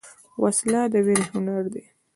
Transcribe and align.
وسله 0.43 0.81
د 0.93 0.95
ویرې 1.05 1.25
هنر 1.33 1.63
ده 1.73 1.83